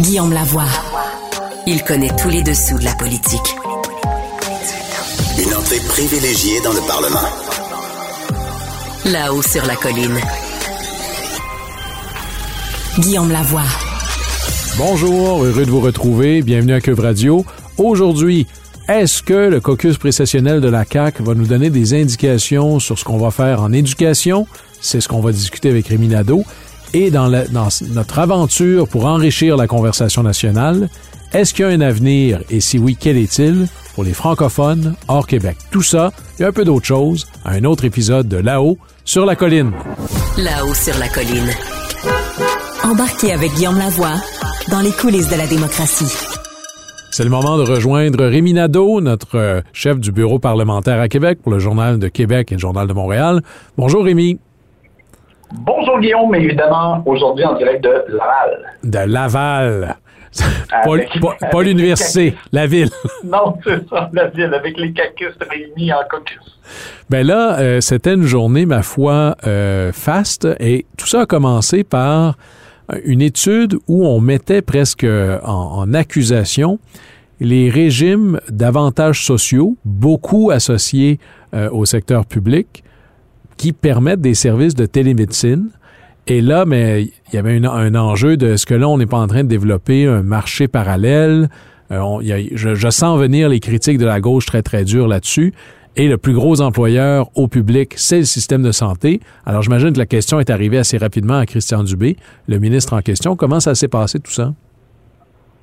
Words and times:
Guillaume 0.00 0.32
Lavoie. 0.32 0.64
Il 1.68 1.84
connaît 1.84 2.10
tous 2.20 2.28
les 2.28 2.42
dessous 2.42 2.76
de 2.78 2.84
la 2.84 2.94
politique. 2.96 3.56
Une 5.38 5.54
entrée 5.54 5.78
privilégiée 5.86 6.60
dans 6.64 6.72
le 6.72 6.80
Parlement. 6.80 7.28
Là-haut 9.04 9.42
sur 9.42 9.64
la 9.66 9.76
colline. 9.76 10.18
Guillaume 12.98 13.30
Lavoie. 13.30 13.62
Bonjour, 14.78 15.44
heureux 15.44 15.64
de 15.64 15.70
vous 15.70 15.80
retrouver. 15.80 16.42
Bienvenue 16.42 16.72
à 16.74 16.80
Cube 16.80 16.98
Radio. 16.98 17.44
Aujourd'hui, 17.78 18.48
est-ce 18.88 19.22
que 19.22 19.48
le 19.48 19.60
caucus 19.60 19.96
précessionnel 19.96 20.60
de 20.60 20.68
la 20.68 20.84
CAQ 20.84 21.22
va 21.22 21.34
nous 21.34 21.46
donner 21.46 21.70
des 21.70 21.94
indications 21.94 22.80
sur 22.80 22.98
ce 22.98 23.04
qu'on 23.04 23.18
va 23.18 23.30
faire 23.30 23.62
en 23.62 23.72
éducation? 23.72 24.48
C'est 24.80 25.00
ce 25.00 25.06
qu'on 25.06 25.20
va 25.20 25.30
discuter 25.30 25.70
avec 25.70 25.86
Rémi 25.86 26.08
Nadeau. 26.08 26.44
Et 26.94 27.10
dans, 27.10 27.26
la- 27.26 27.46
dans 27.48 27.68
notre 27.92 28.18
aventure 28.20 28.86
pour 28.88 29.06
enrichir 29.06 29.56
la 29.56 29.66
conversation 29.66 30.22
nationale, 30.22 30.88
est-ce 31.32 31.52
qu'il 31.52 31.64
y 31.64 31.68
a 31.68 31.72
un 31.72 31.80
avenir? 31.80 32.40
Et 32.50 32.60
si 32.60 32.78
oui, 32.78 32.96
quel 32.98 33.16
est-il? 33.16 33.66
Pour 33.94 34.04
les 34.04 34.12
francophones 34.12 34.94
hors 35.08 35.26
Québec? 35.26 35.56
Tout 35.70 35.82
ça 35.82 36.12
et 36.38 36.44
un 36.44 36.52
peu 36.52 36.64
d'autres 36.64 36.86
choses 36.86 37.26
à 37.44 37.52
un 37.52 37.64
autre 37.64 37.84
épisode 37.84 38.28
de 38.28 38.36
Là-haut 38.36 38.78
sur 39.04 39.26
la 39.26 39.34
colline. 39.36 39.72
Là-haut 40.38 40.74
sur 40.74 40.96
la 40.98 41.08
colline. 41.08 41.50
Embarquez 42.84 43.32
avec 43.32 43.52
Guillaume 43.54 43.78
Lavoie 43.78 44.14
dans 44.70 44.80
les 44.80 44.92
coulisses 44.92 45.28
de 45.28 45.36
la 45.36 45.46
démocratie. 45.46 46.12
C'est 47.10 47.24
le 47.24 47.30
moment 47.30 47.56
de 47.58 47.62
rejoindre 47.62 48.24
Rémi 48.26 48.52
Nadeau, 48.52 49.00
notre 49.00 49.36
euh, 49.38 49.60
chef 49.72 49.98
du 50.00 50.10
bureau 50.10 50.40
parlementaire 50.40 51.00
à 51.00 51.08
Québec 51.08 51.38
pour 51.42 51.52
le 51.52 51.60
Journal 51.60 51.98
de 52.00 52.08
Québec 52.08 52.50
et 52.50 52.56
le 52.56 52.60
Journal 52.60 52.88
de 52.88 52.92
Montréal. 52.92 53.42
Bonjour 53.78 54.04
Rémi. 54.04 54.38
Bonjour 55.60 56.00
Guillaume, 56.00 56.30
mais 56.30 56.42
évidemment 56.42 57.02
aujourd'hui 57.06 57.44
en 57.44 57.54
direct 57.56 57.82
de 57.84 57.90
Laval. 58.08 58.72
De 58.82 58.98
Laval. 59.12 59.96
pas 60.70 60.92
Avec- 60.92 61.20
pas- 61.20 61.36
pas 61.40 61.46
avec 61.58 61.66
l'université, 61.68 62.34
la 62.52 62.66
ville. 62.66 62.88
Non, 63.24 63.56
c'est 63.64 63.88
ça, 63.88 64.10
la 64.12 64.26
ville, 64.28 64.52
avec 64.52 64.76
les 64.78 64.92
cacus 64.92 65.32
réunis 65.48 65.92
en 65.92 65.98
caucus. 66.10 66.40
Ben 67.08 67.24
là, 67.26 67.58
euh, 67.60 67.80
c'était 67.80 68.14
une 68.14 68.24
journée, 68.24 68.66
ma 68.66 68.82
foi, 68.82 69.36
euh, 69.46 69.92
faste 69.92 70.48
et 70.60 70.86
tout 70.96 71.06
ça 71.06 71.22
a 71.22 71.26
commencé 71.26 71.84
par 71.84 72.36
une 73.04 73.22
étude 73.22 73.76
où 73.88 74.06
on 74.06 74.20
mettait 74.20 74.60
presque 74.60 75.04
en, 75.44 75.48
en 75.78 75.94
accusation 75.94 76.78
les 77.40 77.70
régimes 77.70 78.40
d'avantages 78.50 79.24
sociaux, 79.24 79.76
beaucoup 79.84 80.50
associés 80.50 81.18
euh, 81.54 81.68
au 81.70 81.84
secteur 81.84 82.26
public, 82.26 82.83
qui 83.56 83.72
permettent 83.72 84.20
des 84.20 84.34
services 84.34 84.74
de 84.74 84.86
télémédecine. 84.86 85.68
Et 86.26 86.40
là, 86.40 86.64
mais 86.64 87.02
il 87.02 87.34
y 87.34 87.38
avait 87.38 87.64
un, 87.64 87.94
enjeu 87.94 88.36
de 88.36 88.56
ce 88.56 88.64
que 88.64 88.74
là, 88.74 88.88
on 88.88 88.96
n'est 88.96 89.06
pas 89.06 89.18
en 89.18 89.26
train 89.26 89.44
de 89.44 89.48
développer 89.48 90.06
un 90.06 90.22
marché 90.22 90.68
parallèle. 90.68 91.48
Euh, 91.90 92.46
je 92.54 92.90
sens 92.90 93.18
venir 93.18 93.48
les 93.48 93.60
critiques 93.60 93.98
de 93.98 94.06
la 94.06 94.20
gauche 94.20 94.46
très, 94.46 94.62
très 94.62 94.84
dures 94.84 95.06
là-dessus. 95.06 95.52
Et 95.96 96.08
le 96.08 96.18
plus 96.18 96.32
gros 96.32 96.60
employeur 96.60 97.30
au 97.36 97.46
public, 97.46 97.92
c'est 97.96 98.18
le 98.18 98.24
système 98.24 98.62
de 98.62 98.72
santé. 98.72 99.20
Alors, 99.46 99.62
j'imagine 99.62 99.92
que 99.92 99.98
la 99.98 100.06
question 100.06 100.40
est 100.40 100.50
arrivée 100.50 100.78
assez 100.78 100.98
rapidement 100.98 101.38
à 101.38 101.46
Christian 101.46 101.84
Dubé, 101.84 102.16
le 102.48 102.58
ministre 102.58 102.94
en 102.94 103.00
question. 103.00 103.36
Comment 103.36 103.60
ça 103.60 103.76
s'est 103.76 103.88
passé 103.88 104.18
tout 104.18 104.32
ça? 104.32 104.54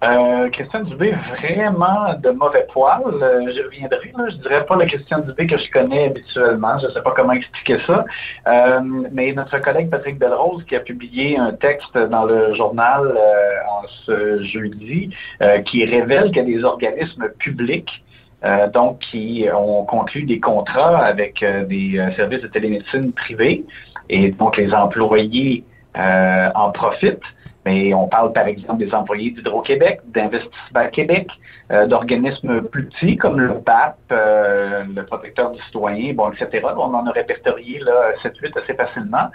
Euh, 0.03 0.50
Christian 0.50 0.81
Dubé, 0.81 1.13
vraiment 1.38 2.16
de 2.17 2.31
mauvais 2.31 2.66
poil. 2.73 3.01
Euh, 3.06 3.51
je 3.56 3.62
reviendrai, 3.62 4.12
là, 4.17 4.29
je 4.29 4.35
dirais 4.38 4.66
pas 4.66 4.75
le 4.75 4.85
Christian 4.85 5.19
Dubé 5.19 5.45
que 5.45 5.57
je 5.57 5.69
connais 5.69 6.06
habituellement. 6.06 6.79
Je 6.79 6.88
ne 6.88 6.91
sais 6.91 7.01
pas 7.03 7.13
comment 7.16 7.34
expliquer 7.34 7.78
ça. 7.85 8.06
Euh, 8.47 8.79
mais 9.12 9.31
notre 9.34 9.59
collègue 9.59 9.91
Patrick 9.91 10.17
Belrose, 10.17 10.63
qui 10.66 10.75
a 10.75 10.79
publié 10.79 11.38
un 11.38 11.53
texte 11.53 11.95
dans 11.95 12.25
le 12.25 12.56
journal 12.56 13.16
euh, 13.16 13.53
en 13.69 13.88
ce 14.06 14.44
jeudi, 14.44 15.12
euh, 15.44 15.59
qui 15.59 15.85
révèle 15.85 16.31
qu'il 16.31 16.38
y 16.38 16.39
a 16.39 16.44
des 16.57 16.63
organismes 16.63 17.29
publics 17.38 18.03
euh, 18.44 18.68
donc 18.69 18.97
qui 19.00 19.45
ont 19.56 19.85
conclu 19.85 20.23
des 20.23 20.39
contrats 20.39 20.97
avec 20.97 21.44
euh, 21.44 21.63
des 21.66 22.03
services 22.16 22.41
de 22.41 22.47
télémédecine 22.47 23.13
privés 23.13 23.63
et 24.09 24.31
donc 24.31 24.57
les 24.57 24.73
employés 24.73 25.63
en 25.94 26.72
profitent. 26.72 27.22
Mais 27.66 27.94
on 27.94 28.08
parle 28.08 28.34
par 28.34 28.48
exemple 28.48 28.84
des 28.84 28.94
employés 28.94 29.32
d'Hydro-Québec, 29.32 30.02
d'Investissement 30.06 30.88
Québec, 30.92 31.30
euh, 31.72 31.86
d'organismes 31.86 32.62
plus 32.64 32.86
petits 32.88 33.18
comme 33.18 33.40
le 33.40 33.60
PAP, 33.60 33.98
euh, 34.12 34.84
le 34.94 35.06
protecteur 35.06 35.52
du 35.52 35.62
citoyen, 35.64 36.14
bon, 36.14 36.32
etc. 36.32 36.66
On 36.76 36.94
en 36.94 37.06
a 37.06 37.12
répertorié 37.12 37.80
là 37.80 38.14
7-8 38.24 38.58
assez 38.58 38.74
facilement. 38.74 39.30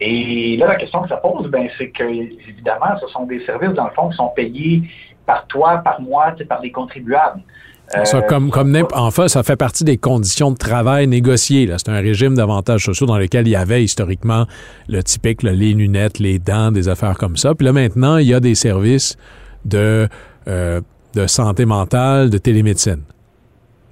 Et 0.00 0.56
là, 0.56 0.66
la 0.66 0.74
question 0.74 1.02
que 1.02 1.08
ça 1.08 1.16
pose, 1.16 1.48
ben, 1.48 1.68
c'est 1.78 1.90
que 1.90 2.04
évidemment, 2.04 2.98
ce 3.00 3.06
sont 3.08 3.24
des 3.24 3.40
services, 3.46 3.72
dans 3.72 3.86
le 3.86 3.92
fond, 3.92 4.10
qui 4.10 4.16
sont 4.16 4.28
payés 4.28 4.82
par 5.24 5.46
toi, 5.46 5.78
par 5.78 6.00
moi, 6.00 6.34
par 6.48 6.60
les 6.60 6.70
contribuables. 6.70 7.40
Ça, 7.88 8.18
Euh, 8.18 8.20
comme, 8.22 8.50
comme 8.50 8.76
enfin, 8.94 9.28
ça 9.28 9.42
fait 9.42 9.56
partie 9.56 9.84
des 9.84 9.96
conditions 9.96 10.50
de 10.50 10.56
travail 10.56 11.06
négociées. 11.06 11.72
C'est 11.78 11.88
un 11.88 12.00
régime 12.00 12.34
d'avantages 12.34 12.84
sociaux 12.84 13.06
dans 13.06 13.18
lequel 13.18 13.46
il 13.46 13.50
y 13.50 13.56
avait 13.56 13.84
historiquement 13.84 14.46
le 14.88 15.02
typique, 15.02 15.42
là, 15.42 15.52
les 15.52 15.72
lunettes, 15.72 16.18
les 16.18 16.38
dents, 16.38 16.72
des 16.72 16.88
affaires 16.88 17.16
comme 17.16 17.36
ça. 17.36 17.54
Puis 17.54 17.64
là, 17.64 17.72
maintenant, 17.72 18.16
il 18.18 18.26
y 18.26 18.34
a 18.34 18.40
des 18.40 18.54
services 18.54 19.16
de, 19.64 20.08
euh, 20.48 20.80
de 21.14 21.26
santé 21.26 21.64
mentale, 21.64 22.30
de 22.30 22.38
télémédecine. 22.38 23.02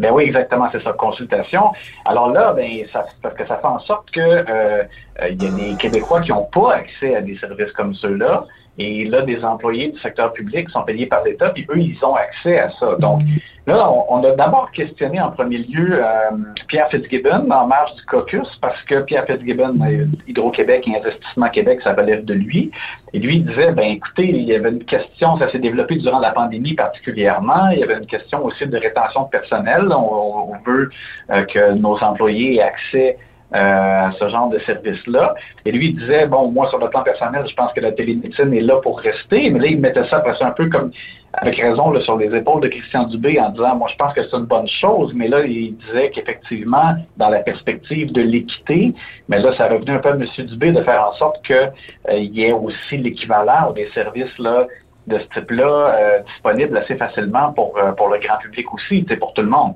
Ben 0.00 0.10
oui, 0.12 0.24
exactement, 0.24 0.68
c'est 0.72 0.82
ça, 0.82 0.92
consultation. 0.92 1.70
Alors 2.04 2.32
là, 2.32 2.52
ben, 2.52 2.68
ça, 2.92 3.06
parce 3.22 3.36
que 3.36 3.46
ça 3.46 3.58
fait 3.58 3.66
en 3.66 3.78
sorte 3.78 4.10
que 4.10 4.20
euh, 4.20 4.82
il 5.30 5.40
y 5.40 5.46
a 5.46 5.50
des 5.50 5.76
Québécois 5.76 6.20
qui 6.20 6.30
n'ont 6.30 6.48
pas 6.52 6.74
accès 6.74 7.14
à 7.14 7.20
des 7.20 7.38
services 7.38 7.70
comme 7.72 7.94
ceux-là. 7.94 8.44
Et 8.78 9.04
là, 9.04 9.22
des 9.22 9.44
employés 9.44 9.88
du 9.88 9.98
secteur 10.00 10.32
public 10.32 10.68
sont 10.70 10.82
payés 10.82 11.06
par 11.06 11.22
l'État, 11.22 11.50
puis 11.50 11.64
eux, 11.70 11.78
ils 11.78 12.04
ont 12.04 12.16
accès 12.16 12.58
à 12.58 12.70
ça. 12.70 12.96
Donc, 12.98 13.22
là, 13.66 13.88
on, 14.08 14.24
a 14.24 14.32
d'abord 14.32 14.72
questionné 14.72 15.20
en 15.20 15.30
premier 15.30 15.58
lieu 15.58 16.00
euh, 16.02 16.30
Pierre 16.66 16.88
Fitzgibbon 16.90 17.48
en 17.50 17.66
marge 17.68 17.94
du 17.94 18.04
caucus, 18.06 18.48
parce 18.60 18.82
que 18.82 19.02
Pierre 19.02 19.26
Fitzgibbon, 19.26 19.78
euh, 19.80 20.06
Hydro-Québec 20.26 20.88
et 20.88 20.96
Investissement 20.96 21.48
Québec, 21.50 21.80
ça 21.84 21.94
relève 21.94 22.24
de 22.24 22.34
lui. 22.34 22.72
Et 23.12 23.20
lui, 23.20 23.36
il 23.36 23.46
disait, 23.46 23.70
ben 23.70 23.90
écoutez, 23.92 24.28
il 24.28 24.42
y 24.42 24.54
avait 24.54 24.70
une 24.70 24.84
question, 24.84 25.38
ça 25.38 25.48
s'est 25.52 25.60
développé 25.60 25.94
durant 25.96 26.18
la 26.18 26.32
pandémie 26.32 26.74
particulièrement, 26.74 27.68
il 27.70 27.78
y 27.78 27.82
avait 27.84 27.98
une 27.98 28.06
question 28.06 28.44
aussi 28.44 28.66
de 28.66 28.76
rétention 28.76 29.24
de 29.24 29.28
personnel. 29.28 29.86
On, 29.92 30.50
on 30.50 30.56
veut 30.66 30.90
euh, 31.30 31.44
que 31.44 31.74
nos 31.74 31.96
employés 32.02 32.56
aient 32.56 32.62
accès 32.62 33.18
euh, 33.54 34.10
ce 34.18 34.28
genre 34.28 34.48
de 34.48 34.58
service-là. 34.60 35.34
Et 35.64 35.72
lui, 35.72 35.90
il 35.90 35.96
disait, 35.96 36.26
bon, 36.26 36.50
moi, 36.50 36.68
sur 36.70 36.78
le 36.78 36.88
plan 36.88 37.02
personnel, 37.02 37.44
je 37.48 37.54
pense 37.54 37.72
que 37.72 37.80
la 37.80 37.92
télémédecine 37.92 38.52
est 38.52 38.60
là 38.60 38.80
pour 38.80 38.98
rester, 38.98 39.50
mais 39.50 39.60
là, 39.60 39.66
il 39.68 39.80
mettait 39.80 40.04
ça 40.06 40.16
après 40.16 40.36
ça 40.36 40.48
un 40.48 40.50
peu 40.50 40.68
comme, 40.68 40.90
avec 41.34 41.56
raison, 41.60 41.90
là, 41.90 42.00
sur 42.00 42.16
les 42.16 42.34
épaules 42.34 42.62
de 42.62 42.68
Christian 42.68 43.04
Dubé 43.04 43.40
en 43.40 43.50
disant, 43.50 43.76
moi, 43.76 43.88
je 43.92 43.96
pense 43.96 44.12
que 44.12 44.22
c'est 44.22 44.36
une 44.36 44.46
bonne 44.46 44.68
chose, 44.68 45.12
mais 45.14 45.28
là, 45.28 45.44
il 45.44 45.76
disait 45.76 46.10
qu'effectivement, 46.10 46.94
dans 47.16 47.28
la 47.28 47.40
perspective 47.40 48.12
de 48.12 48.22
l'équité, 48.22 48.92
mais 49.28 49.38
là, 49.38 49.54
ça 49.56 49.68
revenait 49.68 49.92
un 49.92 49.98
peu 49.98 50.10
à 50.10 50.14
M. 50.14 50.26
Dubé 50.46 50.72
de 50.72 50.82
faire 50.82 51.08
en 51.08 51.12
sorte 51.14 51.44
qu'il 51.44 52.34
y 52.34 52.42
ait 52.42 52.52
aussi 52.52 52.96
l'équivalent 52.96 53.72
des 53.72 53.88
services, 53.94 54.36
là, 54.38 54.66
de 55.06 55.18
ce 55.18 55.40
type-là 55.40 55.66
euh, 55.66 56.18
disponible 56.20 56.76
assez 56.76 56.96
facilement 56.96 57.52
pour, 57.52 57.76
euh, 57.76 57.92
pour 57.92 58.08
le 58.08 58.18
grand 58.18 58.38
public 58.38 58.72
aussi, 58.72 59.02
pour 59.18 59.34
tout 59.34 59.42
le 59.42 59.48
monde. 59.48 59.74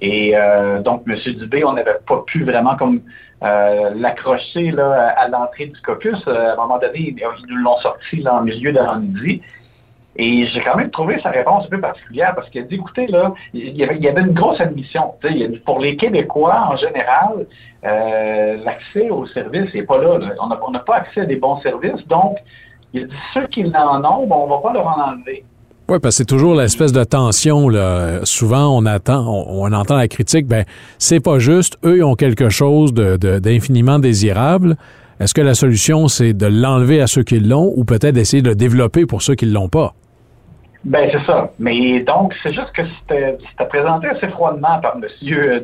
Et 0.00 0.34
donc, 0.84 1.04
M. 1.06 1.16
Dubé, 1.36 1.64
on 1.64 1.72
n'avait 1.72 1.96
pas 2.06 2.22
pu 2.26 2.44
vraiment 2.44 2.76
comme 2.76 3.00
l'accrocher 3.40 4.70
là, 4.70 5.14
à 5.16 5.26
l'entrée 5.28 5.68
du 5.68 5.80
caucus. 5.80 6.22
à 6.28 6.52
un 6.52 6.56
moment 6.56 6.78
donné, 6.78 7.14
ils, 7.16 7.16
nous 7.48 7.56
l'ont 7.56 7.78
sorti 7.78 8.16
là, 8.16 8.34
en 8.34 8.42
milieu 8.42 8.72
d'avant-midi. 8.72 9.40
Et 10.18 10.46
j'ai 10.46 10.60
quand 10.60 10.76
même 10.76 10.90
trouvé 10.90 11.20
sa 11.22 11.30
réponse 11.30 11.66
un 11.66 11.68
peu 11.68 11.80
particulière 11.80 12.34
parce 12.34 12.48
qu'il 12.48 12.62
a 12.62 12.64
dit, 12.64 12.76
écoutez, 12.76 13.06
là, 13.06 13.34
il 13.52 13.76
y 13.76 13.84
avait, 13.84 14.20
une 14.20 14.32
grosse 14.32 14.60
admission. 14.60 15.14
pour 15.64 15.78
les 15.78 15.96
Québécois, 15.96 16.68
en 16.70 16.76
général, 16.76 17.46
euh, 17.84 18.56
l'accès 18.64 19.10
aux 19.10 19.26
services 19.26 19.72
n'est 19.74 19.82
pas 19.82 19.98
là. 19.98 20.18
On 20.40 20.70
n'a 20.70 20.78
pas 20.80 20.96
accès 20.96 21.20
à 21.20 21.26
des 21.26 21.36
bons 21.36 21.60
services. 21.60 22.06
Donc, 22.08 22.38
il 22.96 23.04
a 23.04 23.06
dit, 23.06 23.14
ceux 23.34 23.46
qui 23.48 23.64
en 23.64 24.04
ont, 24.04 24.26
bon, 24.26 24.44
on 24.44 24.46
va 24.46 24.58
pas 24.58 24.72
leur 24.72 24.86
en 24.86 25.12
enlever. 25.12 25.44
Oui, 25.88 25.98
parce 26.02 26.16
que 26.16 26.18
c'est 26.18 26.24
toujours 26.24 26.56
l'espèce 26.56 26.92
de 26.92 27.04
tension. 27.04 27.68
Là. 27.68 28.24
Souvent, 28.24 28.76
on 28.76 28.86
attend, 28.86 29.24
on, 29.28 29.72
entend 29.72 29.96
la 29.96 30.08
critique, 30.08 30.46
ben 30.48 30.64
c'est 30.98 31.20
pas 31.20 31.38
juste. 31.38 31.78
Eux, 31.84 31.98
ils 31.98 32.02
ont 32.04 32.16
quelque 32.16 32.48
chose 32.48 32.92
d'infiniment 32.92 33.98
de, 33.98 34.02
désirable. 34.02 34.76
Est-ce 35.20 35.32
que 35.32 35.40
la 35.40 35.54
solution, 35.54 36.08
c'est 36.08 36.32
de 36.32 36.46
l'enlever 36.46 37.00
à 37.00 37.06
ceux 37.06 37.22
qui 37.22 37.38
l'ont 37.38 37.72
ou 37.76 37.84
peut-être 37.84 38.14
d'essayer 38.14 38.42
de 38.42 38.48
le 38.48 38.56
développer 38.56 39.06
pour 39.06 39.22
ceux 39.22 39.36
qui 39.36 39.46
ne 39.46 39.52
l'ont 39.52 39.68
pas? 39.68 39.94
Ben 40.84 41.08
c'est 41.12 41.24
ça. 41.24 41.50
Mais 41.60 42.00
donc, 42.00 42.34
c'est 42.42 42.52
juste 42.52 42.72
que 42.72 42.82
c'était 43.00 43.38
présenté 43.68 44.08
assez 44.08 44.28
froidement 44.28 44.80
par 44.80 44.96
M. 44.96 45.06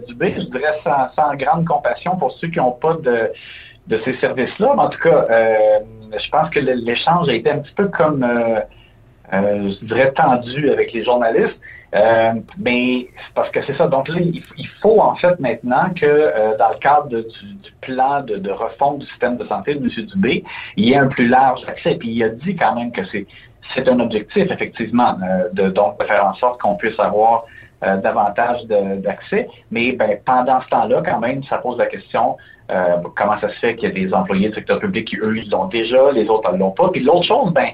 Dubé, 0.09 0.35
je 0.37 0.45
dirais 0.45 0.81
sans, 0.85 1.35
grande 1.35 1.65
compassion 1.65 2.17
pour 2.17 2.33
ceux 2.41 2.49
qui 2.49 2.59
n'ont 2.59 2.73
pas 2.73 2.95
de, 2.95 3.31
de 3.89 4.01
ces 4.05 4.15
services-là. 4.19 4.75
En 4.77 4.89
tout 4.89 4.99
cas, 5.01 5.27
euh, 5.31 5.79
je 6.13 6.31
pense 6.31 6.51
que 6.51 6.61
l'échange 6.61 7.29
a 7.29 7.35
été 7.35 7.51
un 7.51 7.59
petit 7.59 7.75
peu 7.75 7.89
comme, 7.89 8.23
euh, 8.23 8.61
euh, 9.33 9.73
je 9.81 9.87
dirais, 9.87 10.13
tendu 10.13 10.71
avec 10.71 10.93
les 10.93 11.05
journalistes. 11.05 11.59
mais 12.59 13.09
parce 13.35 13.51
que 13.51 13.61
c'est 13.67 13.77
ça. 13.77 13.87
Donc 13.87 14.09
là, 14.09 14.17
il, 14.21 14.69
faut 14.81 15.01
en 15.01 15.15
fait 15.17 15.39
maintenant 15.41 15.91
que 15.95 16.57
dans 16.57 16.71
le 16.71 16.79
cadre 16.79 17.09
du, 17.09 17.73
plan 17.83 18.23
de, 18.23 18.37
de, 18.37 18.51
refonte 18.51 19.01
du 19.01 19.07
système 19.07 19.37
de 19.37 19.45
santé 19.47 19.75
de 19.75 19.85
M. 19.85 20.07
Dubé, 20.07 20.45
il 20.77 20.87
y 20.87 20.93
ait 20.93 20.97
un 20.97 21.09
plus 21.09 21.29
large 21.29 21.61
accès. 21.67 21.97
Puis 21.97 22.11
il 22.11 22.23
a 22.23 22.31
dit 22.31 22.57
quand 22.57 22.75
même 22.75 22.93
que 22.93 23.05
c'est 23.13 23.27
c'est 23.75 23.89
un 23.89 24.01
objectif, 24.01 24.51
effectivement, 24.51 25.17
euh, 25.23 25.49
de, 25.53 25.71
donc, 25.71 25.99
de 25.99 26.05
faire 26.05 26.25
en 26.25 26.35
sorte 26.35 26.61
qu'on 26.61 26.75
puisse 26.77 26.99
avoir 26.99 27.45
euh, 27.85 27.97
davantage 27.97 28.65
d'accès. 28.67 29.49
Mais 29.71 29.93
ben, 29.93 30.19
pendant 30.25 30.61
ce 30.61 30.69
temps-là, 30.69 31.03
quand 31.05 31.19
même, 31.19 31.43
ça 31.45 31.59
pose 31.59 31.79
la 31.79 31.87
question 31.87 32.37
euh, 32.71 32.97
comment 33.17 33.39
ça 33.41 33.49
se 33.49 33.59
fait 33.59 33.77
qu'il 33.77 33.89
y 33.89 33.93
a 33.93 33.95
des 33.95 34.15
employés 34.15 34.49
du 34.49 34.55
secteur 34.55 34.79
public 34.79 35.09
qui, 35.09 35.17
eux, 35.17 35.37
ils 35.37 35.51
l'ont 35.51 35.67
déjà, 35.67 36.13
les 36.13 36.29
autres 36.29 36.53
ne 36.53 36.59
l'ont 36.59 36.71
pas. 36.71 36.89
Puis 36.91 37.03
l'autre 37.03 37.25
chose, 37.25 37.53
ben, 37.53 37.69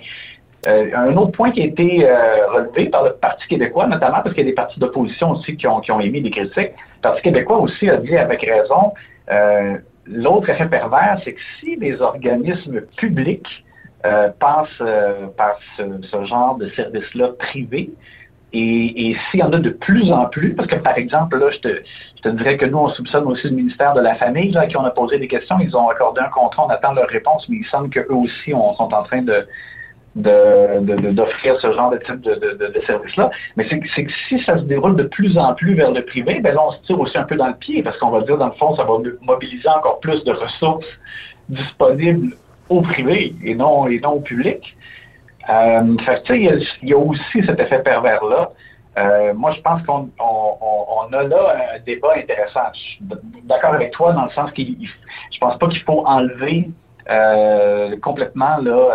un 0.67 1.17
autre 1.17 1.33
point 1.33 1.51
qui 1.53 1.63
a 1.63 1.67
été 1.67 2.05
relevé 2.53 2.87
par 2.87 3.05
le 3.05 3.13
Parti 3.13 3.47
québécois, 3.47 3.87
notamment 3.87 4.21
parce 4.23 4.35
qu'il 4.35 4.45
y 4.45 4.49
a 4.49 4.51
des 4.51 4.55
partis 4.55 4.79
d'opposition 4.81 5.31
aussi 5.31 5.57
qui 5.57 5.69
ont, 5.69 5.81
qui 5.81 5.93
ont 5.93 6.01
émis 6.01 6.21
des 6.21 6.31
critiques. 6.31 6.73
Le 6.97 7.01
Parti 7.01 7.23
québécois 7.23 7.59
aussi 7.59 7.89
a 7.89 7.97
dit 7.97 8.17
avec 8.17 8.43
raison, 8.43 8.93
l'autre 10.05 10.51
effet 10.51 10.67
pervers, 10.67 11.21
c'est 11.25 11.35
que 11.35 11.41
si 11.61 11.77
les 11.77 12.03
organismes 12.03 12.81
publics 12.97 13.65
euh, 14.07 14.29
passe 14.39 14.69
euh, 14.81 15.27
par 15.37 15.59
ce, 15.77 16.25
genre 16.25 16.57
de 16.57 16.69
service-là 16.71 17.31
privé. 17.37 17.91
Et, 18.53 19.17
s'il 19.31 19.41
y 19.41 19.43
en 19.43 19.53
a 19.53 19.59
de 19.59 19.71
plus 19.71 20.13
en 20.13 20.27
plus, 20.27 20.55
parce 20.55 20.69
que 20.69 20.77
par 20.77 20.97
exemple, 20.97 21.37
là, 21.37 21.51
je 21.51 21.59
te, 22.23 22.29
dirais 22.29 22.57
que 22.57 22.65
nous, 22.65 22.79
on 22.79 22.89
soupçonne 22.91 23.27
aussi 23.27 23.49
le 23.49 23.57
ministère 23.57 23.95
de 23.95 24.01
la 24.01 24.15
Famille, 24.15 24.53
là, 24.53 24.67
qui 24.69 24.77
on 24.77 24.85
a 24.85 24.91
posé 24.91 25.19
des 25.19 25.27
questions, 25.27 25.57
ils 25.61 25.77
ont 25.77 25.89
accordé 25.89 26.21
un 26.21 26.29
contrat, 26.29 26.65
on 26.67 26.71
attend 26.71 26.93
leur 26.93 27.09
réponse, 27.09 27.47
mais 27.49 27.57
il 27.57 27.67
semble 27.67 27.91
qu'eux 27.91 28.07
aussi 28.15 28.55
on, 28.55 28.73
sont 28.75 28.95
en 28.95 29.03
train 29.03 29.23
de, 29.23 29.47
d'offrir 30.15 31.61
ce 31.61 31.73
genre 31.73 31.91
de 31.91 31.99
type 31.99 32.21
de, 32.21 32.81
service-là. 32.87 33.31
Mais 33.57 33.67
c'est 33.69 33.81
que 33.81 34.13
si 34.29 34.41
ça 34.45 34.57
se 34.59 34.63
déroule 34.63 34.95
de 34.95 35.05
plus 35.05 35.37
en 35.37 35.55
plus 35.55 35.75
vers 35.75 35.91
le 35.91 36.05
privé, 36.05 36.39
ben 36.41 36.55
là, 36.55 36.63
on 36.69 36.71
se 36.71 36.79
tire 36.87 37.01
aussi 37.01 37.19
un 37.19 37.25
peu 37.25 37.35
dans 37.35 37.49
le 37.49 37.57
pied, 37.57 37.83
parce 37.83 37.99
qu'on 37.99 38.11
va 38.11 38.23
dire, 38.23 38.39
dans 38.39 38.47
le 38.47 38.53
fond, 38.53 38.77
ça 38.77 38.85
va 38.85 38.95
mobiliser 39.23 39.69
encore 39.69 39.99
plus 39.99 40.23
de 40.23 40.33
ressources 40.33 40.87
disponibles 41.49 42.37
au 42.69 42.83
privé 42.83 43.35
et 43.45 43.55
non, 43.55 43.87
et 43.87 44.01
non 44.01 44.13
au 44.15 44.21
public. 44.21 44.77
Euh, 45.49 45.97
il 46.31 46.89
y, 46.89 46.93
a 46.93 46.99
aussi 46.99 47.45
cet 47.47 47.59
effet 47.59 47.83
pervers-là. 47.83 48.51
Euh, 48.99 49.33
moi, 49.33 49.53
je 49.53 49.61
pense 49.61 49.83
qu'on 49.87 50.11
on, 50.19 51.13
a 51.13 51.23
là 51.23 51.57
un 51.75 51.79
débat 51.81 52.15
intéressant. 52.17 52.61
Je 52.75 52.79
suis 52.79 52.99
d'accord 53.45 53.75
avec 53.75 53.93
toi 53.93 54.13
dans 54.13 54.25
le 54.25 54.31
sens 54.31 54.51
que 54.51 54.63
je 54.63 55.39
pense 55.39 55.57
pas 55.59 55.69
qu'il 55.69 55.83
faut 55.83 56.05
enlever 56.05 56.69
euh, 57.09 57.97
complètement 58.03 58.59
là, 58.59 58.91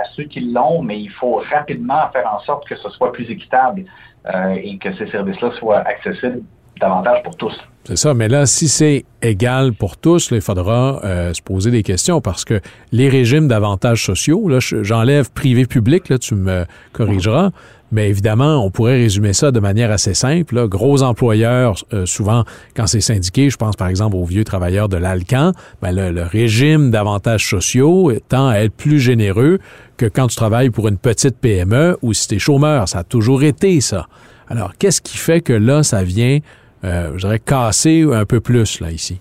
à 0.00 0.04
ceux 0.14 0.24
qui 0.24 0.40
l'ont, 0.40 0.82
mais 0.82 1.00
il 1.00 1.10
faut 1.10 1.42
rapidement 1.50 2.08
faire 2.12 2.32
en 2.32 2.38
sorte 2.40 2.68
que 2.68 2.76
ce 2.76 2.88
soit 2.90 3.12
plus 3.12 3.28
équitable 3.28 3.84
et 4.56 4.76
que 4.78 4.92
ces 4.94 5.06
services-là 5.06 5.52
soient 5.52 5.78
accessibles 5.78 6.42
davantage 6.80 7.22
pour 7.22 7.36
tous. 7.36 7.56
C'est 7.86 7.96
ça, 7.96 8.14
mais 8.14 8.26
là, 8.26 8.46
si 8.46 8.68
c'est 8.68 9.04
égal 9.22 9.72
pour 9.72 9.96
tous, 9.96 10.30
il 10.32 10.40
faudra 10.40 11.00
euh, 11.04 11.32
se 11.32 11.40
poser 11.40 11.70
des 11.70 11.84
questions 11.84 12.20
parce 12.20 12.44
que 12.44 12.60
les 12.90 13.08
régimes 13.08 13.46
d'avantages 13.46 14.04
sociaux, 14.04 14.48
là, 14.48 14.58
j'enlève 14.60 15.30
privé-public, 15.30 16.08
là, 16.08 16.18
tu 16.18 16.34
me 16.34 16.64
corrigeras, 16.92 17.52
mais 17.92 18.10
évidemment, 18.10 18.56
on 18.64 18.72
pourrait 18.72 18.96
résumer 18.96 19.32
ça 19.32 19.52
de 19.52 19.60
manière 19.60 19.92
assez 19.92 20.14
simple. 20.14 20.66
Gros 20.66 21.04
employeurs, 21.04 21.76
euh, 21.92 22.06
souvent, 22.06 22.44
quand 22.74 22.88
c'est 22.88 23.00
syndiqué, 23.00 23.50
je 23.50 23.56
pense 23.56 23.76
par 23.76 23.86
exemple 23.86 24.16
aux 24.16 24.24
vieux 24.24 24.42
travailleurs 24.42 24.88
de 24.88 24.96
l'Alcan, 24.96 25.52
ben, 25.80 25.92
le, 25.92 26.24
régime 26.24 26.90
d'avantages 26.90 27.48
sociaux 27.48 28.12
tend 28.28 28.48
à 28.48 28.56
être 28.56 28.74
plus 28.74 28.98
généreux 28.98 29.60
que 29.96 30.06
quand 30.06 30.26
tu 30.26 30.34
travailles 30.34 30.70
pour 30.70 30.88
une 30.88 30.98
petite 30.98 31.36
PME 31.38 31.98
ou 32.02 32.12
si 32.14 32.26
tu 32.26 32.34
es 32.34 32.38
chômeur. 32.40 32.88
Ça 32.88 32.98
a 32.98 33.04
toujours 33.04 33.44
été 33.44 33.80
ça. 33.80 34.08
Alors, 34.48 34.72
qu'est-ce 34.76 35.00
qui 35.00 35.18
fait 35.18 35.40
que 35.40 35.52
là, 35.52 35.84
ça 35.84 36.02
vient 36.02 36.40
euh, 36.84 37.12
je 37.14 37.26
dirais, 37.26 37.38
casser 37.38 38.04
un 38.12 38.24
peu 38.24 38.40
plus, 38.40 38.80
là, 38.80 38.90
ici? 38.90 39.20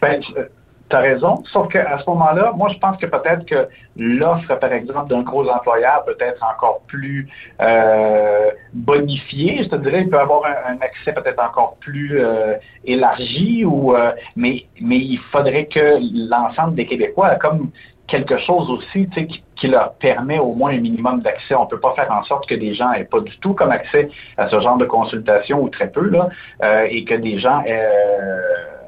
Ben, 0.00 0.20
tu 0.20 0.96
as 0.96 1.00
raison, 1.00 1.42
sauf 1.52 1.68
qu'à 1.68 1.98
ce 1.98 2.08
moment-là, 2.08 2.52
moi, 2.56 2.70
je 2.72 2.78
pense 2.78 2.96
que 2.96 3.06
peut-être 3.06 3.44
que 3.44 3.68
l'offre, 3.96 4.54
par 4.54 4.72
exemple, 4.72 5.10
d'un 5.10 5.22
gros 5.22 5.46
employeur 5.48 6.04
peut 6.04 6.16
être 6.18 6.42
encore 6.42 6.80
plus 6.86 7.28
euh, 7.60 8.50
bonifiée. 8.72 9.64
Je 9.64 9.68
te 9.68 9.76
dirais, 9.76 10.02
il 10.02 10.08
peut 10.08 10.18
avoir 10.18 10.42
un, 10.46 10.78
accès 10.80 11.12
peut-être 11.12 11.42
encore 11.42 11.76
plus 11.80 12.18
euh, 12.18 12.54
élargi, 12.84 13.64
ou, 13.64 13.94
mais, 14.34 14.64
mais 14.80 14.98
il 14.98 15.18
faudrait 15.30 15.66
que 15.66 15.98
l'ensemble 16.30 16.74
des 16.74 16.86
Québécois, 16.86 17.34
comme 17.36 17.70
quelque 18.08 18.38
chose 18.38 18.68
aussi 18.70 19.08
qui, 19.10 19.42
qui, 19.56 19.68
leur 19.68 19.92
permet 19.94 20.38
au 20.38 20.54
moins 20.54 20.70
un 20.70 20.80
minimum 20.80 21.20
d'accès. 21.20 21.54
On 21.54 21.64
ne 21.64 21.68
peut 21.68 21.80
pas 21.80 21.94
faire 21.94 22.10
en 22.10 22.24
sorte 22.24 22.48
que 22.48 22.54
des 22.54 22.74
gens 22.74 22.92
aient 22.92 23.04
pas 23.04 23.20
du 23.20 23.36
tout 23.38 23.54
comme 23.54 23.70
accès 23.70 24.08
à 24.36 24.48
ce 24.48 24.60
genre 24.60 24.78
de 24.78 24.86
consultation 24.86 25.62
ou 25.62 25.68
très 25.68 25.90
peu, 25.90 26.08
là, 26.08 26.28
euh, 26.62 26.86
et 26.90 27.04
que 27.04 27.14
des 27.14 27.38
gens 27.38 27.62
euh, 27.68 28.40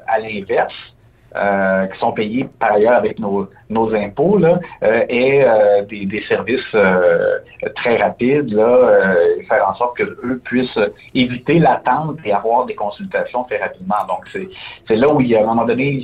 à 0.07 0.19
l'inverse, 0.19 0.73
euh, 1.33 1.87
qui 1.87 1.97
sont 1.99 2.11
payés 2.11 2.49
par 2.59 2.73
ailleurs 2.73 2.95
avec 2.95 3.17
nos, 3.17 3.47
nos 3.69 3.95
impôts, 3.95 4.37
là, 4.37 4.59
euh, 4.83 5.05
euh, 5.09 5.81
des, 5.83 6.05
des, 6.05 6.21
services 6.23 6.75
très 7.77 7.95
rapides, 7.95 8.51
là, 8.51 9.15
faire 9.47 9.65
en 9.65 9.73
sorte 9.75 9.95
qu'eux 9.95 10.41
puissent 10.43 10.77
éviter 11.15 11.59
l'attente 11.59 12.17
et 12.25 12.33
avoir 12.33 12.65
des 12.65 12.75
consultations 12.75 13.45
très 13.45 13.59
rapidement. 13.59 14.03
Donc, 14.09 14.27
c'est 14.89 14.95
là 14.97 15.07
où, 15.07 15.21
il, 15.21 15.33
à 15.33 15.39
un 15.39 15.45
moment 15.45 15.63
donné, 15.63 16.03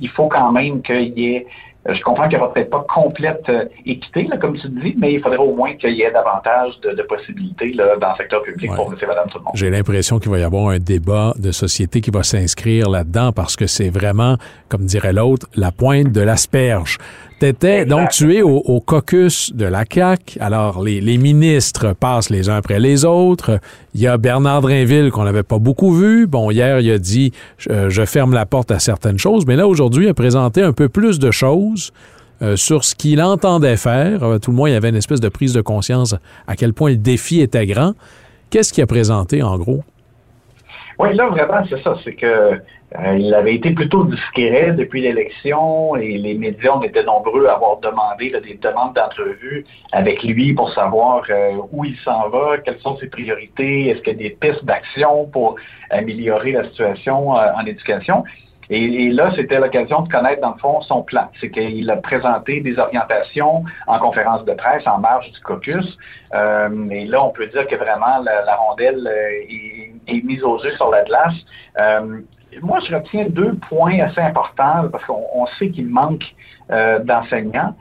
il 0.00 0.08
faut 0.08 0.28
quand 0.28 0.50
même 0.52 0.80
qu'il 0.80 1.18
y 1.18 1.34
ait 1.34 1.46
euh, 1.46 1.71
je 1.88 2.00
comprends 2.02 2.28
qu'il 2.28 2.38
n'y 2.38 2.44
aura 2.44 2.52
peut-être 2.52 2.70
pas 2.70 2.86
complète 2.92 3.42
euh, 3.48 3.64
équité, 3.84 4.28
comme 4.40 4.56
tu 4.56 4.68
dis, 4.68 4.94
mais 4.98 5.14
il 5.14 5.20
faudrait 5.20 5.38
au 5.38 5.54
moins 5.54 5.74
qu'il 5.74 5.94
y 5.94 6.02
ait 6.02 6.12
davantage 6.12 6.78
de, 6.80 7.02
possibilités 7.02 7.72
dans 7.72 8.10
le 8.10 8.16
secteur 8.16 8.42
public 8.42 8.70
pour 8.74 8.88
monsieur, 8.88 9.06
madame, 9.06 9.28
tout 9.28 9.38
le 9.38 9.44
monde. 9.44 9.52
J'ai 9.54 9.70
l'impression 9.70 10.18
qu'il 10.20 10.30
va 10.30 10.38
y 10.38 10.44
avoir 10.44 10.68
un 10.68 10.78
débat 10.78 11.34
de 11.36 11.50
société 11.50 12.00
qui 12.00 12.10
va 12.10 12.22
s'inscrire 12.22 12.88
là-dedans 12.88 13.32
parce 13.32 13.56
que 13.56 13.66
c'est 13.66 13.90
vraiment, 13.90 14.36
comme 14.68 14.84
dirait 14.84 15.12
l'autre, 15.12 15.48
la 15.56 15.72
pointe 15.72 16.12
de 16.12 16.20
l'asperge 16.20 16.98
donc 17.42 18.10
tu 18.10 18.36
es 18.36 18.42
au, 18.42 18.80
caucus 18.80 19.52
de 19.54 19.64
la 19.64 19.84
CAC. 19.84 20.38
Alors 20.40 20.82
les, 20.82 21.18
ministres 21.18 21.92
passent 21.92 22.30
les 22.30 22.48
uns 22.48 22.56
après 22.56 22.78
les 22.78 23.04
autres. 23.04 23.58
Il 23.94 24.00
y 24.00 24.06
a 24.06 24.16
Bernard 24.16 24.62
Drinville 24.62 25.10
qu'on 25.10 25.24
n'avait 25.24 25.42
pas 25.42 25.58
beaucoup 25.58 25.92
vu. 25.92 26.26
Bon, 26.26 26.50
hier 26.50 26.78
il 26.80 26.90
a 26.90 26.98
dit 26.98 27.32
euh, 27.68 27.90
je 27.90 28.04
ferme 28.04 28.32
la 28.32 28.46
porte 28.46 28.70
à 28.70 28.78
certaines 28.78 29.18
choses, 29.18 29.44
mais 29.46 29.56
là 29.56 29.66
aujourd'hui 29.66 30.06
il 30.06 30.08
a 30.08 30.14
présenté 30.14 30.62
un 30.62 30.72
peu 30.72 30.88
plus 30.88 31.18
de 31.18 31.30
choses. 31.30 31.92
Euh, 32.40 32.56
sur 32.56 32.82
ce 32.82 32.96
qu'il 32.96 33.22
entendait 33.22 33.76
faire. 33.76 34.24
Euh, 34.24 34.38
tout 34.40 34.50
le 34.50 34.56
monde, 34.56 34.68
il 34.68 34.72
y 34.72 34.74
avait 34.74 34.88
une 34.88 34.96
espèce 34.96 35.20
de 35.20 35.28
prise 35.28 35.52
de 35.52 35.60
conscience 35.60 36.16
à 36.48 36.56
quel 36.56 36.72
point 36.72 36.90
le 36.90 36.96
défi 36.96 37.40
était 37.40 37.66
grand. 37.66 37.92
Qu'est-ce 38.50 38.72
qu'il 38.72 38.82
a 38.82 38.86
présenté 38.88 39.44
en 39.44 39.56
gros? 39.58 39.84
Oui, 40.98 41.14
là, 41.14 41.28
vraiment, 41.28 41.64
c'est 41.70 41.80
ça. 41.84 41.94
C'est 42.02 42.14
que 42.14 42.58
euh, 42.98 43.16
il 43.16 43.34
avait 43.34 43.54
été 43.54 43.70
plutôt 43.70 44.04
discret 44.04 44.72
depuis 44.72 45.00
l'élection 45.00 45.96
et 45.96 46.18
les 46.18 46.34
médias 46.34 46.72
ont 46.72 46.82
été 46.82 47.02
nombreux 47.04 47.46
à 47.46 47.54
avoir 47.54 47.78
demandé 47.78 48.30
des 48.30 48.54
demandes 48.54 48.94
d'entrevue 48.94 49.64
avec 49.92 50.22
lui 50.22 50.52
pour 50.52 50.70
savoir 50.74 51.22
euh, 51.30 51.56
où 51.70 51.84
il 51.84 51.96
s'en 51.98 52.28
va, 52.28 52.58
quelles 52.58 52.80
sont 52.80 52.96
ses 52.98 53.08
priorités, 53.08 53.88
est-ce 53.88 54.02
qu'il 54.02 54.20
y 54.20 54.26
a 54.26 54.28
des 54.28 54.36
pistes 54.36 54.64
d'action 54.64 55.26
pour 55.26 55.56
améliorer 55.90 56.52
la 56.52 56.64
situation 56.64 57.36
euh, 57.36 57.52
en 57.56 57.64
éducation. 57.64 58.24
Et, 58.70 59.10
là, 59.10 59.30
c'était 59.36 59.58
l'occasion 59.58 60.02
de 60.02 60.08
connaître, 60.08 60.40
dans 60.40 60.52
le 60.52 60.58
fond, 60.58 60.80
son 60.82 61.02
plan. 61.02 61.28
C'est 61.40 61.50
qu'il 61.50 61.90
a 61.90 61.96
présenté 61.96 62.60
des 62.60 62.78
orientations 62.78 63.64
en 63.86 63.98
conférence 63.98 64.44
de 64.46 64.52
presse 64.54 64.86
en 64.86 64.98
marge 64.98 65.30
du 65.30 65.40
caucus. 65.40 65.98
et 66.32 67.04
là, 67.04 67.22
on 67.22 67.30
peut 67.30 67.48
dire 67.48 67.66
que 67.66 67.76
vraiment, 67.76 68.22
la, 68.24 68.54
rondelle 68.56 69.06
est 69.50 69.92
est 70.08 70.24
mise 70.24 70.42
aux 70.42 70.62
yeux 70.62 70.72
sur 70.76 70.90
la 70.90 71.02
glace. 71.02 71.34
Moi, 72.60 72.80
je 72.80 72.94
retiens 72.94 73.26
deux 73.28 73.54
points 73.68 73.98
assez 74.00 74.20
importants 74.20 74.88
parce 74.90 75.04
qu'on 75.04 75.46
sait 75.58 75.70
qu'il 75.70 75.88
manque 75.88 76.24
d'enseignants. 76.68 77.74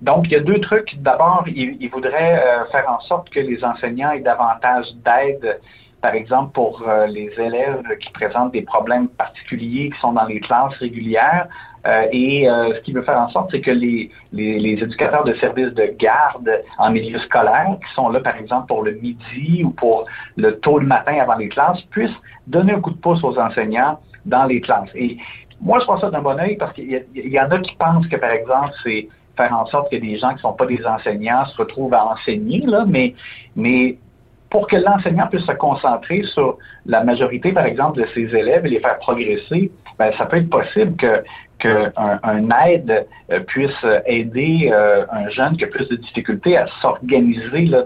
donc, 0.00 0.26
il 0.26 0.32
y 0.32 0.36
a 0.36 0.40
deux 0.40 0.60
trucs. 0.60 0.96
D'abord, 1.00 1.44
il, 1.46 1.76
il 1.80 1.88
voudrait 1.90 2.42
faire 2.70 2.88
en 2.88 3.00
sorte 3.00 3.30
que 3.30 3.40
les 3.40 3.64
enseignants 3.64 4.12
aient 4.12 4.20
davantage 4.20 4.86
d'aide 5.04 5.60
par 6.02 6.14
exemple, 6.14 6.52
pour 6.52 6.82
euh, 6.86 7.06
les 7.06 7.30
élèves 7.38 7.84
qui 8.00 8.10
présentent 8.10 8.52
des 8.52 8.62
problèmes 8.62 9.08
particuliers 9.08 9.90
qui 9.90 10.00
sont 10.00 10.12
dans 10.12 10.24
les 10.24 10.40
classes 10.40 10.74
régulières. 10.74 11.46
Euh, 11.86 12.06
et 12.12 12.48
euh, 12.48 12.74
ce 12.74 12.80
qui 12.80 12.92
veut 12.92 13.02
faire 13.02 13.18
en 13.18 13.28
sorte, 13.30 13.50
c'est 13.52 13.60
que 13.60 13.70
les, 13.70 14.10
les, 14.32 14.82
éducateurs 14.82 15.24
de 15.24 15.34
services 15.34 15.72
de 15.74 15.94
garde 15.98 16.50
en 16.78 16.90
milieu 16.90 17.18
scolaire, 17.20 17.76
qui 17.86 17.94
sont 17.94 18.08
là, 18.08 18.20
par 18.20 18.36
exemple, 18.36 18.66
pour 18.66 18.82
le 18.82 18.92
midi 18.92 19.62
ou 19.64 19.70
pour 19.70 20.06
le 20.36 20.58
tôt 20.58 20.78
le 20.78 20.86
matin 20.86 21.18
avant 21.20 21.36
les 21.36 21.48
classes, 21.48 21.80
puissent 21.90 22.10
donner 22.48 22.72
un 22.72 22.80
coup 22.80 22.90
de 22.90 22.98
pouce 22.98 23.22
aux 23.22 23.38
enseignants 23.38 24.00
dans 24.26 24.44
les 24.44 24.60
classes. 24.60 24.90
Et 24.96 25.18
moi, 25.60 25.78
je 25.78 25.86
vois 25.86 26.00
ça 26.00 26.10
d'un 26.10 26.20
bon 26.20 26.38
oeil 26.38 26.56
parce 26.56 26.72
qu'il 26.72 27.04
y, 27.14 27.40
en 27.40 27.50
a 27.50 27.58
qui 27.58 27.74
pensent 27.76 28.08
que, 28.08 28.16
par 28.16 28.30
exemple, 28.30 28.72
c'est 28.82 29.08
faire 29.36 29.56
en 29.56 29.66
sorte 29.66 29.90
que 29.90 29.96
des 29.96 30.18
gens 30.18 30.30
qui 30.30 30.36
ne 30.36 30.40
sont 30.40 30.52
pas 30.54 30.66
des 30.66 30.84
enseignants 30.84 31.46
se 31.46 31.56
retrouvent 31.56 31.94
à 31.94 32.04
enseigner, 32.06 32.60
là, 32.60 32.84
mais, 32.86 33.14
mais 33.54 33.98
pour 34.52 34.66
que 34.66 34.76
l'enseignant 34.76 35.28
puisse 35.28 35.46
se 35.46 35.52
concentrer 35.52 36.24
sur 36.24 36.58
la 36.84 37.02
majorité, 37.02 37.52
par 37.52 37.64
exemple, 37.64 38.02
de 38.02 38.06
ses 38.14 38.36
élèves 38.36 38.66
et 38.66 38.68
les 38.68 38.80
faire 38.80 38.98
progresser, 38.98 39.72
ben, 39.98 40.12
ça 40.18 40.26
peut 40.26 40.36
être 40.36 40.50
possible 40.50 40.94
que 40.96 41.24
qu'un 41.58 42.48
aide 42.66 43.06
euh, 43.30 43.38
puisse 43.40 43.86
aider 44.04 44.68
euh, 44.72 45.06
un 45.12 45.28
jeune 45.30 45.56
qui 45.56 45.62
a 45.62 45.68
plus 45.68 45.88
de 45.88 45.94
difficultés 45.94 46.56
à 46.56 46.66
s'organiser 46.80 47.66
dans, 47.68 47.84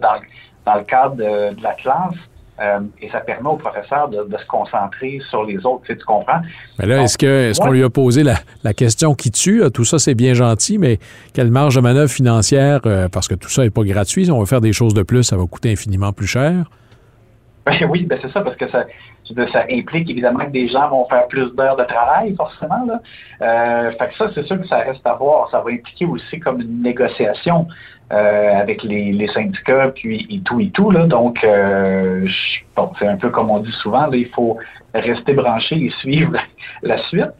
dans 0.64 0.74
le 0.74 0.84
cadre 0.84 1.16
de 1.16 1.62
la 1.62 1.74
classe 1.74 2.14
euh, 2.60 2.80
et 3.00 3.10
ça 3.10 3.20
permet 3.20 3.48
au 3.48 3.56
professeur 3.56 4.08
de, 4.08 4.24
se 4.36 4.46
concentrer 4.46 5.20
sur 5.28 5.44
les 5.44 5.64
autres. 5.66 5.82
Tu, 5.86 5.96
comprends? 5.96 6.40
Mais 6.78 6.86
là, 6.86 7.02
est-ce 7.02 7.60
qu'on 7.60 7.70
lui 7.70 7.82
a 7.82 7.90
posé 7.90 8.22
la, 8.22 8.74
question 8.74 9.14
qui 9.14 9.30
tue? 9.30 9.62
Tout 9.72 9.84
ça, 9.84 9.98
c'est 9.98 10.14
bien 10.14 10.34
gentil, 10.34 10.78
mais 10.78 10.98
quelle 11.34 11.50
marge 11.50 11.76
de 11.76 11.80
manœuvre 11.80 12.10
financière? 12.10 12.80
Euh, 12.86 13.08
parce 13.08 13.28
que 13.28 13.34
tout 13.34 13.48
ça 13.48 13.62
n'est 13.62 13.70
pas 13.70 13.84
gratuit. 13.84 14.26
Si 14.26 14.30
on 14.30 14.40
veut 14.40 14.46
faire 14.46 14.60
des 14.60 14.72
choses 14.72 14.94
de 14.94 15.02
plus, 15.02 15.22
ça 15.22 15.36
va 15.36 15.46
coûter 15.46 15.72
infiniment 15.72 16.12
plus 16.12 16.26
cher. 16.26 16.64
Ben 17.66 17.74
oui, 17.90 18.04
ben 18.04 18.18
c'est 18.22 18.30
ça, 18.30 18.42
parce 18.42 18.56
que 18.56 18.68
ça, 18.70 18.84
ça 19.52 19.64
implique 19.70 20.08
évidemment 20.08 20.44
que 20.44 20.50
des 20.50 20.68
gens 20.68 20.88
vont 20.88 21.06
faire 21.08 21.26
plus 21.26 21.50
d'heures 21.54 21.76
de 21.76 21.84
travail, 21.84 22.34
forcément. 22.36 22.84
Là. 22.86 23.00
Euh, 23.42 23.92
fait 23.92 24.08
que 24.08 24.16
ça, 24.16 24.30
c'est 24.34 24.46
sûr 24.46 24.60
que 24.60 24.66
ça 24.66 24.78
reste 24.78 25.06
à 25.06 25.14
voir. 25.14 25.50
Ça 25.50 25.60
va 25.60 25.70
impliquer 25.70 26.06
aussi 26.06 26.38
comme 26.38 26.60
une 26.60 26.82
négociation 26.82 27.66
euh, 28.12 28.52
avec 28.54 28.84
les, 28.84 29.26
syndicats, 29.34 29.90
puis 29.92 30.28
et 30.30 30.40
tout 30.42 30.60
et 30.60 30.70
tout. 30.70 30.92
Là. 30.92 31.06
Donc, 31.06 31.42
euh, 31.42 32.24
bon, 32.76 32.92
c'est 33.00 33.08
un 33.08 33.16
peu 33.16 33.30
comme 33.30 33.50
on 33.50 33.58
dit 33.58 33.72
souvent, 33.82 34.06
là, 34.06 34.16
il 34.16 34.28
faut 34.28 34.58
rester 34.94 35.32
branché 35.34 35.74
et 35.74 35.90
suivre 35.98 36.36
la 36.82 36.98
suite. 37.08 37.32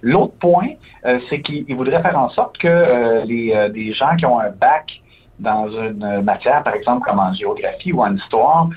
L'autre 0.00 0.32
point, 0.38 0.68
euh, 1.04 1.18
c'est 1.28 1.42
qu'il 1.42 1.74
voudrait 1.76 2.00
faire 2.00 2.18
en 2.18 2.30
sorte 2.30 2.56
que 2.56 3.26
les 3.26 3.68
des 3.74 3.92
gens 3.92 4.16
qui 4.16 4.24
ont 4.24 4.40
un 4.40 4.48
bac 4.50 5.02
dans 5.38 5.68
une 5.68 6.22
matière, 6.22 6.62
par 6.62 6.74
exemple 6.74 7.06
comme 7.06 7.18
en 7.18 7.34
géographie 7.34 7.92
ou 7.92 8.00
en 8.00 8.14
histoire, 8.16 8.70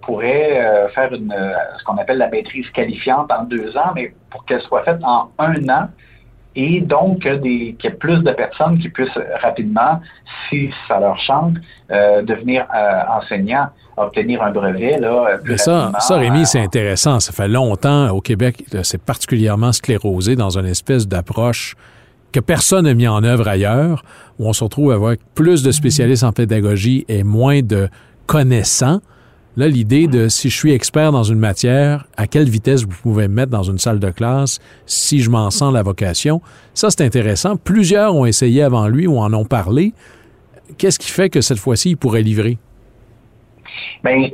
pourraient 0.00 0.88
faire 0.94 1.12
une, 1.12 1.34
ce 1.78 1.84
qu'on 1.84 1.98
appelle 1.98 2.16
la 2.16 2.28
maîtrise 2.28 2.68
qualifiante 2.70 3.30
en 3.30 3.44
deux 3.44 3.76
ans, 3.76 3.92
mais 3.94 4.14
pour 4.30 4.46
qu'elle 4.46 4.62
soit 4.62 4.84
faite 4.84 5.00
en 5.02 5.28
un 5.38 5.68
an, 5.68 5.88
et 6.58 6.80
donc 6.80 7.20
qu'il 7.20 7.46
y 7.46 7.76
ait 7.84 7.90
plus 7.90 8.18
de 8.18 8.32
personnes 8.32 8.80
qui 8.80 8.88
puissent 8.88 9.16
rapidement, 9.40 10.00
si 10.48 10.70
ça 10.88 10.98
leur 10.98 11.16
chante, 11.20 11.54
euh, 11.92 12.22
devenir 12.22 12.66
euh, 12.74 13.00
enseignants, 13.16 13.68
obtenir 13.96 14.42
un 14.42 14.50
brevet. 14.50 14.98
Là, 14.98 15.38
plus 15.42 15.56
ça, 15.56 15.92
ça, 16.00 16.16
Rémi, 16.16 16.46
c'est 16.46 16.58
intéressant. 16.58 17.20
Ça 17.20 17.32
fait 17.32 17.46
longtemps 17.46 18.10
au 18.10 18.20
Québec, 18.20 18.64
c'est 18.82 19.00
particulièrement 19.00 19.70
sclérosé 19.70 20.34
dans 20.34 20.58
une 20.58 20.66
espèce 20.66 21.06
d'approche 21.06 21.76
que 22.32 22.40
personne 22.40 22.86
n'a 22.86 22.94
mis 22.94 23.06
en 23.06 23.22
œuvre 23.22 23.46
ailleurs, 23.46 24.02
où 24.40 24.48
on 24.48 24.52
se 24.52 24.64
retrouve 24.64 24.90
avec 24.90 25.20
plus 25.36 25.62
de 25.62 25.70
spécialistes 25.70 26.24
en 26.24 26.32
pédagogie 26.32 27.04
et 27.08 27.22
moins 27.22 27.62
de 27.62 27.88
connaissants. 28.26 29.00
Là, 29.58 29.66
l'idée 29.66 30.06
de 30.06 30.28
si 30.28 30.50
je 30.50 30.56
suis 30.56 30.72
expert 30.72 31.10
dans 31.10 31.24
une 31.24 31.40
matière, 31.40 32.04
à 32.16 32.28
quelle 32.28 32.48
vitesse 32.48 32.84
vous 32.84 32.96
pouvez 33.02 33.26
me 33.26 33.34
mettre 33.34 33.50
dans 33.50 33.64
une 33.64 33.78
salle 33.78 33.98
de 33.98 34.10
classe 34.10 34.60
si 34.86 35.18
je 35.18 35.30
m'en 35.30 35.50
sens 35.50 35.74
la 35.74 35.82
vocation, 35.82 36.40
ça 36.74 36.90
c'est 36.90 37.04
intéressant. 37.04 37.56
Plusieurs 37.56 38.14
ont 38.14 38.24
essayé 38.24 38.62
avant 38.62 38.86
lui 38.86 39.08
ou 39.08 39.18
en 39.18 39.34
ont 39.34 39.44
parlé. 39.44 39.94
Qu'est-ce 40.78 41.00
qui 41.00 41.10
fait 41.10 41.28
que 41.28 41.40
cette 41.40 41.58
fois-ci, 41.58 41.90
il 41.90 41.96
pourrait 41.96 42.22
livrer? 42.22 42.56
Bien, 44.04 44.28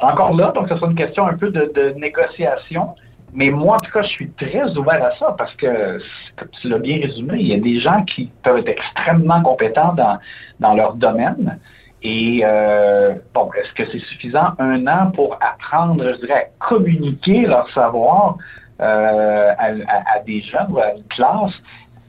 encore 0.00 0.36
là, 0.36 0.52
donc 0.54 0.68
ce 0.68 0.76
sera 0.76 0.86
une 0.86 0.94
question 0.94 1.26
un 1.26 1.36
peu 1.36 1.50
de, 1.50 1.92
négociation. 1.98 2.90
Mais 3.34 3.50
moi, 3.50 3.74
en 3.74 3.78
tout 3.84 3.90
cas, 3.90 4.02
je 4.02 4.10
suis 4.10 4.30
très 4.30 4.76
ouvert 4.76 5.04
à 5.04 5.18
ça 5.18 5.34
parce 5.36 5.54
que, 5.56 5.98
comme 6.36 6.48
tu 6.62 6.68
l'as 6.68 6.78
bien 6.78 7.00
résumé, 7.02 7.38
il 7.40 7.48
y 7.48 7.54
a 7.54 7.58
des 7.58 7.80
gens 7.80 8.04
qui 8.04 8.30
peuvent 8.44 8.58
être 8.58 8.68
extrêmement 8.68 9.42
compétents 9.42 9.94
dans, 9.94 10.20
dans 10.60 10.74
leur 10.74 10.94
domaine, 10.94 11.58
et 12.02 12.40
euh, 12.44 13.14
bon, 13.34 13.50
est-ce 13.52 13.72
que 13.74 13.90
c'est 13.90 14.04
suffisant? 14.06 14.52
Un 14.58 14.86
an 14.86 15.10
pour 15.10 15.38
apprendre, 15.40 16.02
je 16.14 16.26
dirais, 16.26 16.50
à 16.50 16.66
communiquer 16.66 17.42
leur 17.42 17.70
savoir 17.72 18.38
euh, 18.80 19.52
à, 19.58 20.18
des 20.20 20.40
jeunes 20.40 20.68
ou 20.70 20.78
à 20.78 20.94
une 20.94 21.04
classe? 21.04 21.52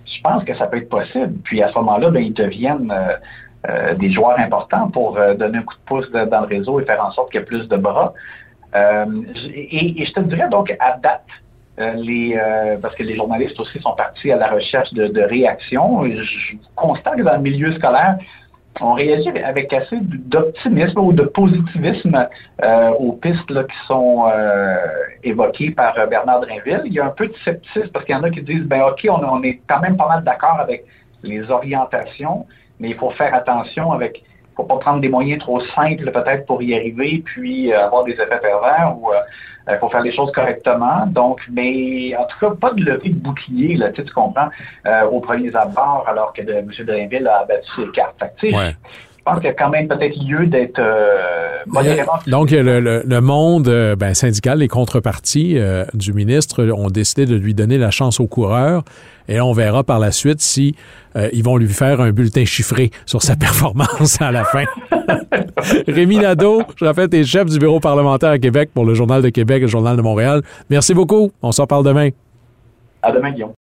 Je 0.06 0.22
pense 0.22 0.44
que 0.44 0.56
ça 0.56 0.68
peut 0.68 0.78
être 0.78 0.90
possible. 0.90 1.34
Puis 1.44 1.62
à 1.62 1.70
ce 1.70 1.76
moment-là, 1.76 2.10
ben, 2.10 2.24
ils 2.24 2.34
deviennent 2.34 2.94
euh, 3.70 3.94
des 3.96 4.12
joueurs 4.12 4.40
importants 4.40 4.90
pour 4.90 5.20
donner 5.38 5.58
un 5.58 5.64
coup 5.64 5.76
de 5.76 5.86
pouce 5.86 6.12
dans 6.12 6.42
le 6.42 6.48
réseau 6.48 6.80
et 6.80 6.86
faire 6.86 7.04
en 7.04 7.12
sorte 7.12 7.32
qu'il 7.32 7.42
y 7.42 7.44
ait 7.44 7.46
plus 7.46 7.68
de 7.68 7.78
bras. 7.78 8.14
Et, 8.74 10.06
je 10.06 10.14
te 10.14 10.22
dirais 10.22 10.48
donc 10.50 10.74
à 10.80 10.98
date, 10.98 11.26
les, 11.98 12.40
parce 12.82 12.96
que 12.96 13.04
les 13.04 13.16
journalistes 13.18 13.60
aussi 13.60 13.80
sont 13.82 13.94
partis 13.94 14.32
à 14.32 14.38
la 14.38 14.48
recherche 14.48 14.94
de, 14.94 15.08
de 15.08 15.22
réactions. 15.22 16.06
Je 16.06 16.56
constate 16.76 17.18
que 17.18 17.24
dans 17.24 17.36
le 17.36 17.42
milieu 17.42 17.74
scolaire, 17.74 18.18
on 18.80 18.94
réagit 18.94 19.30
avec 19.30 19.74
assez 19.74 19.98
d'optimisme 20.02 21.00
ou 21.00 21.12
de 21.12 21.24
positivisme 21.24 22.28
euh, 22.64 22.90
aux 22.92 23.14
pistes 23.14 23.48
qui 23.48 23.78
sont 23.88 24.28
euh, 24.28 24.78
évoquées 25.24 25.72
par 25.72 25.98
euh, 26.00 26.06
Bernard 26.06 26.42
Drinville. 26.42 26.82
Il 26.86 26.94
y 26.94 27.00
a 27.00 27.06
un 27.06 27.10
peu 27.10 27.28
de 27.28 27.34
scepticisme 27.44 27.90
parce 27.90 28.06
qu'il 28.06 28.16
y 28.16 28.18
en 28.18 28.24
a 28.24 28.30
qui 28.30 28.42
disent 28.42 28.64
ben 28.64 28.82
ok, 28.84 29.08
on, 29.10 29.44
est 29.44 29.62
quand 29.68 29.82
même 29.82 29.98
pas 29.98 30.08
mal 30.08 30.24
d'accord 30.24 30.60
avec 30.60 30.86
les 31.24 31.52
orientations, 31.52 32.48
mais 32.80 32.90
il 32.90 32.96
faut 32.96 33.10
faire 33.12 33.34
attention 33.36 33.92
avec 33.92 34.24
faut 34.62 34.68
pas 34.68 34.78
prendre 34.78 35.02
des 35.02 35.10
moyens 35.10 35.40
trop 35.40 35.60
simples 35.76 36.12
peut-être 36.12 36.46
pour 36.46 36.62
y 36.62 36.76
arriver, 36.76 37.22
puis 37.26 37.74
avoir 37.74 38.04
des 38.04 38.14
effets 38.14 38.40
pervers 38.42 38.96
ou 38.98 39.10
il 39.70 39.78
faut 39.78 39.90
faire 39.90 40.02
les 40.02 40.12
choses 40.12 40.32
correctement. 40.32 41.06
Donc, 41.08 41.42
mais 41.52 42.16
en 42.18 42.26
tout 42.26 42.38
cas, 42.40 42.56
pas 42.56 42.74
de 42.74 42.84
levée 42.84 43.10
de 43.10 43.20
bouclier, 43.20 43.76
là, 43.76 43.90
tu 43.92 44.04
comprends, 44.06 44.50
euh, 44.86 45.06
aux 45.06 45.20
premiers 45.20 45.56
abords, 45.56 46.06
alors 46.08 46.34
que 46.34 46.42
de, 46.42 46.54
M. 46.54 46.72
Drainville 46.80 47.28
a 47.28 47.40
abattu 47.40 47.70
ses 47.76 47.92
cartes. 47.92 48.24
Fait, 48.40 48.76
Je 49.22 49.32
pense 49.32 49.36
qu'il 49.40 49.50
y 49.50 49.52
a 49.52 49.54
quand 49.54 49.70
même 49.70 49.88
peut-être 49.88 50.16
lieu 50.18 50.48
d'être 50.48 50.80
euh, 50.80 51.60
modérément... 51.68 52.14
Donc, 52.26 52.50
le, 52.50 52.80
le, 52.80 53.04
le 53.06 53.22
monde 53.22 53.68
euh, 53.68 53.96
ben, 53.96 54.16
syndical, 54.16 54.58
les 54.58 54.68
contreparties 54.68 55.60
euh, 55.60 55.86
du 55.94 56.12
ministre 56.12 56.66
ont 56.72 56.90
décidé 56.90 57.28
de 57.28 57.36
lui 57.36 57.54
donner 57.54 57.78
la 57.78 57.92
chance 57.92 58.20
au 58.20 58.26
coureur 58.26 58.84
et 59.28 59.40
on 59.40 59.54
verra 59.54 59.84
par 59.84 60.00
la 60.00 60.12
suite 60.12 60.42
si 60.42 60.76
euh, 61.16 61.30
ils 61.34 61.44
vont 61.44 61.58
lui 61.58 61.68
faire 61.68 62.02
un 62.02 62.12
bulletin 62.12 62.46
chiffré 62.46 62.90
sur 63.06 63.22
sa 63.22 63.36
performance 63.38 64.20
à 64.22 64.32
la 64.32 64.44
fin. 64.44 64.64
Rémi 65.88 66.18
Nadeau, 66.18 66.64
je 66.76 66.86
rappelle, 66.86 67.10
t'es 67.10 67.24
chef 67.24 67.46
du 67.46 67.60
bureau 67.60 67.80
parlementaire 67.80 68.32
à 68.32 68.40
Québec 68.40 68.72
pour 68.74 68.86
le 68.86 68.96
Journal 68.96 69.22
de 69.22 69.30
Québec 69.30 69.58
et 69.58 69.62
le 69.62 69.68
Journal 69.68 69.96
de 69.96 70.02
Montréal. 70.02 70.42
Merci 70.72 70.96
beaucoup. 70.96 71.32
On 71.44 71.52
s'en 71.52 71.68
parle 71.68 71.86
demain. 71.86 72.10
À 73.04 73.12
demain, 73.12 73.32
Guillaume. 73.32 73.52